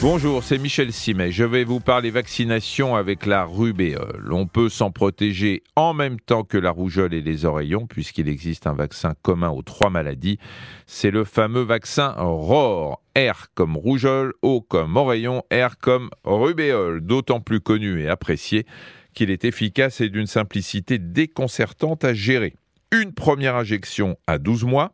Bonjour, 0.00 0.44
c'est 0.44 0.58
Michel 0.58 0.92
Simet. 0.92 1.32
Je 1.32 1.42
vais 1.42 1.64
vous 1.64 1.80
parler 1.80 2.12
vaccination 2.12 2.94
avec 2.94 3.26
la 3.26 3.44
rubéole. 3.44 4.32
On 4.32 4.46
peut 4.46 4.68
s'en 4.68 4.92
protéger 4.92 5.64
en 5.74 5.92
même 5.92 6.20
temps 6.20 6.44
que 6.44 6.56
la 6.56 6.70
rougeole 6.70 7.14
et 7.14 7.20
les 7.20 7.44
oreillons, 7.44 7.88
puisqu'il 7.88 8.28
existe 8.28 8.68
un 8.68 8.74
vaccin 8.74 9.14
commun 9.22 9.50
aux 9.50 9.62
trois 9.62 9.90
maladies. 9.90 10.38
C'est 10.86 11.10
le 11.10 11.24
fameux 11.24 11.62
vaccin 11.62 12.14
ROR. 12.16 13.02
R 13.16 13.48
comme 13.56 13.76
rougeole, 13.76 14.34
O 14.42 14.60
comme 14.60 14.96
oreillon, 14.96 15.42
R 15.52 15.76
comme 15.80 16.10
rubéole, 16.22 17.00
d'autant 17.00 17.40
plus 17.40 17.60
connu 17.60 18.00
et 18.00 18.08
apprécié 18.08 18.66
qu'il 19.14 19.30
est 19.30 19.44
efficace 19.44 20.00
et 20.00 20.10
d'une 20.10 20.28
simplicité 20.28 20.98
déconcertante 20.98 22.04
à 22.04 22.14
gérer. 22.14 22.54
Une 22.92 23.12
première 23.12 23.56
injection 23.56 24.16
à 24.28 24.38
12 24.38 24.62
mois, 24.62 24.92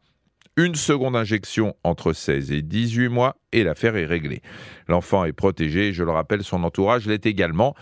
une 0.57 0.75
seconde 0.75 1.17
injection 1.17 1.75
entre 1.83 2.13
16 2.13 2.53
et 2.53 2.63
18 2.63 3.09
mois 3.09 3.37
et 3.53 3.65
l'affaire 3.65 3.97
est 3.97 4.05
réglée. 4.05 4.41
L'enfant 4.89 5.25
est 5.25 5.33
protégé, 5.33 5.93
je 5.93 6.05
le 6.05 6.11
rappelle, 6.11 6.45
son 6.45 6.63
entourage 6.63 7.07
l'est 7.07 7.27
également. 7.27 7.75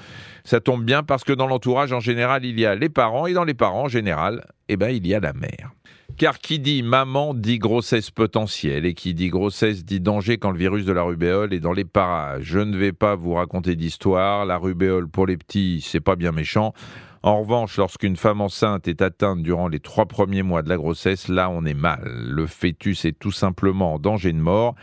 Ça 0.44 0.60
tombe 0.60 0.84
bien 0.84 1.02
parce 1.02 1.24
que 1.24 1.32
dans 1.32 1.46
l'entourage, 1.46 1.92
en 1.92 2.00
général, 2.00 2.44
il 2.44 2.58
y 2.58 2.66
a 2.66 2.74
les 2.74 2.88
parents 2.88 3.26
et 3.26 3.34
dans 3.34 3.44
les 3.44 3.54
parents, 3.54 3.84
en 3.84 3.88
général, 3.88 4.46
eh 4.68 4.76
ben, 4.76 4.88
il 4.88 5.06
y 5.06 5.14
a 5.14 5.20
la 5.20 5.32
mère. 5.32 5.72
Car 6.16 6.38
qui 6.38 6.58
dit 6.58 6.82
maman 6.82 7.32
dit 7.32 7.58
grossesse 7.58 8.10
potentielle 8.10 8.86
et 8.86 8.94
qui 8.94 9.14
dit 9.14 9.28
grossesse 9.28 9.84
dit 9.84 10.00
danger 10.00 10.36
quand 10.36 10.50
le 10.50 10.58
virus 10.58 10.84
de 10.84 10.92
la 10.92 11.02
rubéole 11.02 11.54
est 11.54 11.60
dans 11.60 11.72
les 11.72 11.84
parages. 11.84 12.44
Je 12.44 12.58
ne 12.58 12.76
vais 12.76 12.92
pas 12.92 13.14
vous 13.14 13.34
raconter 13.34 13.76
d'histoire, 13.76 14.44
la 14.44 14.58
rubéole 14.58 15.08
pour 15.08 15.26
les 15.26 15.36
petits, 15.36 15.80
c'est 15.80 16.00
pas 16.00 16.16
bien 16.16 16.32
méchant. 16.32 16.74
En 17.22 17.40
revanche, 17.40 17.76
lorsqu'une 17.76 18.16
femme 18.16 18.40
enceinte 18.40 18.88
est 18.88 19.00
atteinte 19.00 19.42
durant 19.42 19.68
les 19.68 19.78
trois 19.78 20.06
premiers 20.06 20.42
mois 20.42 20.62
de 20.62 20.68
la 20.68 20.76
grossesse, 20.76 21.28
là 21.28 21.48
on 21.48 21.64
est 21.64 21.74
mal. 21.74 22.02
Le 22.04 22.46
fœtus 22.46 23.04
est 23.04 23.16
tout 23.16 23.30
simplement 23.30 23.94
en 23.94 23.98
danger 24.00 24.32
de 24.32 24.38
mort, 24.38 24.74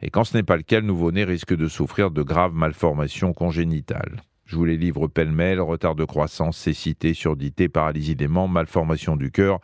et 0.00 0.10
quand 0.10 0.22
ce 0.22 0.36
n'est 0.36 0.44
pas 0.44 0.56
le 0.56 0.62
cas, 0.62 0.78
le 0.78 0.86
nouveau-né 0.86 1.24
risque 1.24 1.56
de 1.56 1.66
souffrir 1.66 2.12
de 2.12 2.22
graves 2.22 2.54
malformations 2.54 3.32
congénitales. 3.32 4.22
Je 4.44 4.56
vous 4.56 4.64
les 4.64 4.76
livre 4.76 5.08
pêle-mêle, 5.08 5.60
retard 5.60 5.96
de 5.96 6.04
croissance, 6.04 6.56
cécité, 6.56 7.14
surdité, 7.14 7.68
paralysie 7.68 8.16
des 8.16 8.28
membres, 8.28 8.54
malformation 8.54 9.16
du 9.16 9.30
cœur, 9.30 9.58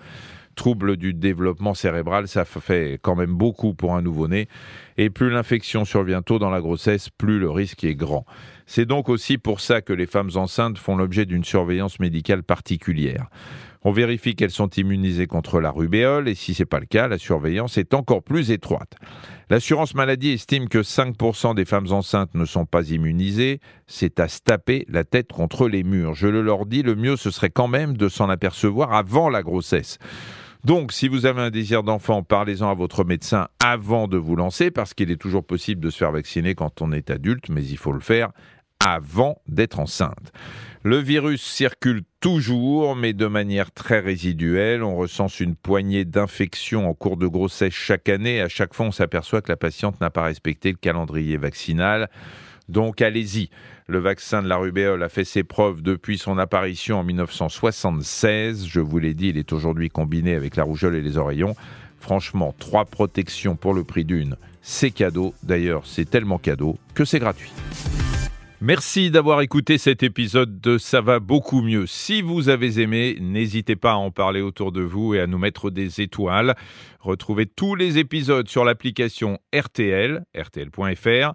troubles 0.55 0.97
du 0.97 1.14
développement 1.14 1.74
cérébral, 1.74 2.28
ça 2.28 2.44
fait 2.44 2.98
quand 3.02 3.14
même 3.14 3.34
beaucoup 3.34 3.74
pour 3.74 3.94
un 3.94 4.02
nouveau-né. 4.02 4.48
Et 4.97 5.10
plus 5.10 5.30
l'infection 5.30 5.84
survient 5.84 6.22
tôt 6.22 6.38
dans 6.38 6.50
la 6.50 6.60
grossesse, 6.60 7.10
plus 7.10 7.38
le 7.38 7.50
risque 7.50 7.84
est 7.84 7.94
grand. 7.94 8.24
C'est 8.66 8.86
donc 8.86 9.08
aussi 9.08 9.38
pour 9.38 9.60
ça 9.60 9.82
que 9.82 9.92
les 9.92 10.06
femmes 10.06 10.30
enceintes 10.36 10.78
font 10.78 10.97
l'objet 10.97 11.27
d'une 11.27 11.44
surveillance 11.44 12.00
médicale 12.00 12.42
particulière. 12.42 13.28
On 13.86 13.92
vérifie 13.92 14.34
qu'elles 14.34 14.50
sont 14.50 14.70
immunisées 14.70 15.27
contre 15.27 15.60
la 15.60 15.70
rubéole 15.70 16.27
et 16.27 16.34
si 16.34 16.55
ce 16.55 16.62
n'est 16.62 16.66
pas 16.66 16.80
le 16.80 16.86
cas, 16.86 17.06
la 17.06 17.19
surveillance 17.19 17.77
est 17.77 17.92
encore 17.92 18.22
plus 18.22 18.50
étroite. 18.50 18.94
L'assurance 19.50 19.94
maladie 19.94 20.30
estime 20.30 20.70
que 20.70 20.78
5% 20.78 21.55
des 21.55 21.66
femmes 21.66 21.92
enceintes 21.92 22.34
ne 22.34 22.47
sont 22.47 22.64
pas 22.64 22.88
immunisées. 22.88 23.60
C'est 23.86 24.20
à 24.20 24.28
se 24.28 24.41
taper 24.41 24.86
la 24.88 25.05
tête 25.05 25.30
contre 25.32 25.69
les 25.69 25.82
murs. 25.82 26.14
Je 26.14 26.28
le 26.28 26.41
leur 26.41 26.64
dis, 26.64 26.82
le 26.82 26.94
mieux 26.94 27.16
ce 27.16 27.30
serait 27.30 27.50
quand 27.50 27.69
même 27.69 27.98
de 27.98 28.08
s'en 28.08 28.30
apercevoir 28.30 28.94
avant 28.94 29.28
la 29.28 29.42
grossesse. 29.42 29.98
Donc, 30.64 30.92
si 30.92 31.08
vous 31.08 31.26
avez 31.26 31.42
un 31.42 31.50
désir 31.50 31.82
d'enfant, 31.82 32.22
parlez-en 32.22 32.70
à 32.70 32.74
votre 32.74 33.04
médecin 33.04 33.48
avant 33.62 34.08
de 34.08 34.16
vous 34.16 34.34
lancer, 34.34 34.70
parce 34.70 34.94
qu'il 34.94 35.10
est 35.10 35.20
toujours 35.20 35.44
possible 35.44 35.82
de 35.82 35.90
se 35.90 35.98
faire 35.98 36.12
vacciner 36.12 36.54
quand 36.54 36.80
on 36.80 36.90
est 36.90 37.10
adulte, 37.10 37.50
mais 37.50 37.62
il 37.62 37.76
faut 37.76 37.92
le 37.92 38.00
faire 38.00 38.30
avant 38.84 39.42
d'être 39.46 39.78
enceinte. 39.78 40.32
Le 40.82 40.96
virus 40.98 41.42
circule 41.42 42.02
toujours, 42.20 42.96
mais 42.96 43.12
de 43.12 43.26
manière 43.26 43.72
très 43.72 44.00
résiduelle. 44.00 44.82
On 44.82 44.96
recense 44.96 45.40
une 45.40 45.54
poignée 45.54 46.04
d'infections 46.04 46.88
en 46.88 46.94
cours 46.94 47.16
de 47.18 47.26
grossesse 47.26 47.72
chaque 47.72 48.08
année. 48.08 48.40
À 48.40 48.48
chaque 48.48 48.74
fois, 48.74 48.86
on 48.86 48.92
s'aperçoit 48.92 49.42
que 49.42 49.52
la 49.52 49.56
patiente 49.56 50.00
n'a 50.00 50.10
pas 50.10 50.24
respecté 50.24 50.70
le 50.70 50.76
calendrier 50.76 51.36
vaccinal. 51.36 52.08
Donc 52.68 53.02
allez-y. 53.02 53.50
Le 53.86 53.98
vaccin 53.98 54.42
de 54.42 54.48
la 54.48 54.56
rubéole 54.56 55.02
a 55.02 55.08
fait 55.08 55.24
ses 55.24 55.44
preuves 55.44 55.82
depuis 55.82 56.16
son 56.16 56.38
apparition 56.38 56.98
en 56.98 57.04
1976. 57.04 58.66
Je 58.66 58.80
vous 58.80 58.98
l'ai 58.98 59.14
dit, 59.14 59.28
il 59.28 59.38
est 59.38 59.52
aujourd'hui 59.52 59.91
combiné 59.91 60.34
avec 60.34 60.56
la 60.56 60.64
rougeole 60.64 60.97
et 60.97 61.03
les 61.03 61.19
oreillons. 61.19 61.54
Franchement, 62.00 62.54
trois 62.58 62.84
protections 62.84 63.56
pour 63.56 63.74
le 63.74 63.84
prix 63.84 64.04
d'une, 64.04 64.36
c'est 64.62 64.91
cadeau. 64.91 65.34
D'ailleurs, 65.42 65.86
c'est 65.86 66.08
tellement 66.08 66.38
cadeau 66.38 66.78
que 66.94 67.04
c'est 67.04 67.19
gratuit. 67.19 67.53
Merci 68.60 69.10
d'avoir 69.10 69.42
écouté 69.42 69.76
cet 69.76 70.03
épisode 70.03 70.58
de 70.60 70.78
Ça 70.78 71.03
va 71.03 71.20
beaucoup 71.20 71.60
mieux. 71.60 71.86
Si 71.86 72.22
vous 72.22 72.48
avez 72.48 72.80
aimé, 72.80 73.19
n'hésitez 73.20 73.76
pas 73.76 73.92
à 73.92 73.97
en 73.97 74.10
parler 74.10 74.41
autour 74.41 74.72
de 74.72 74.80
vous 74.80 75.14
et 75.14 75.20
à 75.20 75.26
nous 75.26 75.36
mettre 75.36 75.70
des 75.70 76.00
étoiles. 76.00 76.54
Retrouvez 77.00 77.44
tous 77.44 77.74
les 77.74 77.98
épisodes 77.98 78.48
sur 78.48 78.64
l'application 78.64 79.38
RTL, 79.54 80.24
rtl.fr 80.34 81.34